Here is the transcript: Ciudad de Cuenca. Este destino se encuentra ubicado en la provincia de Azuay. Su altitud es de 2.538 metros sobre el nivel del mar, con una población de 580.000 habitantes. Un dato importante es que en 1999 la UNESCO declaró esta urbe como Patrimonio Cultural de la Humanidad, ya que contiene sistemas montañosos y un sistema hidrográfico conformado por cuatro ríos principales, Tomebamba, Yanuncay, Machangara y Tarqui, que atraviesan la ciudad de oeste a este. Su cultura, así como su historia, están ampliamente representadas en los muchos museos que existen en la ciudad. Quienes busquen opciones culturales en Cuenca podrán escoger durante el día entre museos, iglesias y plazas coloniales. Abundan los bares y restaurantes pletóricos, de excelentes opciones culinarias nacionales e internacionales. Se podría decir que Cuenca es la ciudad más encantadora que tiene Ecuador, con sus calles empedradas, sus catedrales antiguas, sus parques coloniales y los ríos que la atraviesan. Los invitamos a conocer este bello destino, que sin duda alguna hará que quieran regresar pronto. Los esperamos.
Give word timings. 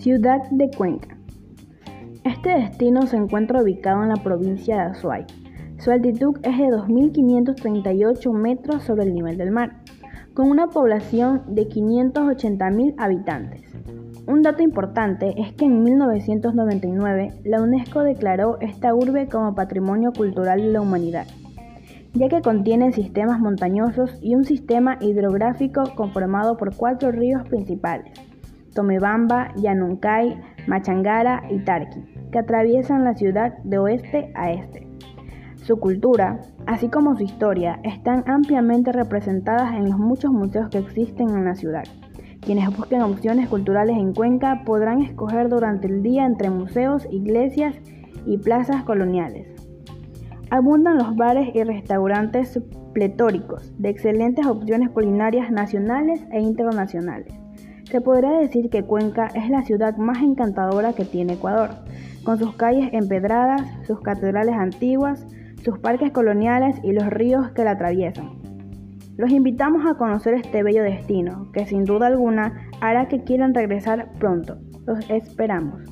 Ciudad 0.00 0.48
de 0.50 0.70
Cuenca. 0.70 1.14
Este 2.24 2.48
destino 2.48 3.02
se 3.02 3.18
encuentra 3.18 3.60
ubicado 3.60 4.02
en 4.02 4.08
la 4.08 4.16
provincia 4.16 4.76
de 4.76 4.82
Azuay. 4.92 5.26
Su 5.76 5.90
altitud 5.90 6.38
es 6.42 6.56
de 6.56 6.68
2.538 6.68 8.32
metros 8.32 8.82
sobre 8.82 9.02
el 9.02 9.12
nivel 9.12 9.36
del 9.36 9.50
mar, 9.50 9.82
con 10.32 10.48
una 10.48 10.68
población 10.68 11.42
de 11.48 11.68
580.000 11.68 12.94
habitantes. 12.96 13.60
Un 14.26 14.40
dato 14.40 14.62
importante 14.62 15.34
es 15.36 15.52
que 15.52 15.66
en 15.66 15.82
1999 15.82 17.42
la 17.44 17.60
UNESCO 17.60 18.00
declaró 18.00 18.58
esta 18.60 18.94
urbe 18.94 19.28
como 19.28 19.54
Patrimonio 19.54 20.12
Cultural 20.16 20.62
de 20.62 20.72
la 20.72 20.80
Humanidad, 20.80 21.26
ya 22.14 22.30
que 22.30 22.40
contiene 22.40 22.92
sistemas 22.92 23.38
montañosos 23.38 24.18
y 24.22 24.34
un 24.34 24.44
sistema 24.44 24.96
hidrográfico 25.02 25.94
conformado 25.94 26.56
por 26.56 26.74
cuatro 26.74 27.12
ríos 27.12 27.46
principales, 27.46 28.29
Tomebamba, 28.74 29.52
Yanuncay, 29.56 30.40
Machangara 30.66 31.42
y 31.50 31.58
Tarqui, 31.64 32.00
que 32.30 32.38
atraviesan 32.38 33.04
la 33.04 33.14
ciudad 33.14 33.58
de 33.64 33.78
oeste 33.78 34.30
a 34.34 34.52
este. 34.52 34.86
Su 35.56 35.78
cultura, 35.78 36.40
así 36.66 36.88
como 36.88 37.16
su 37.16 37.24
historia, 37.24 37.80
están 37.84 38.24
ampliamente 38.26 38.92
representadas 38.92 39.74
en 39.74 39.90
los 39.90 39.98
muchos 39.98 40.32
museos 40.32 40.68
que 40.70 40.78
existen 40.78 41.30
en 41.30 41.44
la 41.44 41.54
ciudad. 41.54 41.84
Quienes 42.40 42.74
busquen 42.74 43.02
opciones 43.02 43.48
culturales 43.48 43.96
en 43.98 44.14
Cuenca 44.14 44.62
podrán 44.64 45.02
escoger 45.02 45.48
durante 45.48 45.86
el 45.86 46.02
día 46.02 46.24
entre 46.24 46.48
museos, 46.48 47.06
iglesias 47.10 47.76
y 48.24 48.38
plazas 48.38 48.82
coloniales. 48.84 49.48
Abundan 50.50 50.96
los 50.98 51.14
bares 51.14 51.54
y 51.54 51.62
restaurantes 51.62 52.58
pletóricos, 52.94 53.72
de 53.78 53.90
excelentes 53.90 54.46
opciones 54.46 54.90
culinarias 54.90 55.50
nacionales 55.50 56.24
e 56.32 56.40
internacionales. 56.40 57.32
Se 57.90 58.00
podría 58.00 58.30
decir 58.38 58.70
que 58.70 58.84
Cuenca 58.84 59.26
es 59.34 59.50
la 59.50 59.62
ciudad 59.62 59.96
más 59.96 60.22
encantadora 60.22 60.92
que 60.92 61.04
tiene 61.04 61.32
Ecuador, 61.32 61.70
con 62.22 62.38
sus 62.38 62.54
calles 62.54 62.88
empedradas, 62.92 63.62
sus 63.84 64.00
catedrales 64.00 64.54
antiguas, 64.54 65.26
sus 65.64 65.78
parques 65.80 66.12
coloniales 66.12 66.76
y 66.84 66.92
los 66.92 67.06
ríos 67.08 67.50
que 67.50 67.64
la 67.64 67.72
atraviesan. 67.72 68.30
Los 69.16 69.32
invitamos 69.32 69.84
a 69.86 69.98
conocer 69.98 70.34
este 70.34 70.62
bello 70.62 70.84
destino, 70.84 71.50
que 71.52 71.66
sin 71.66 71.84
duda 71.84 72.06
alguna 72.06 72.68
hará 72.80 73.08
que 73.08 73.24
quieran 73.24 73.54
regresar 73.54 74.12
pronto. 74.20 74.58
Los 74.86 75.10
esperamos. 75.10 75.82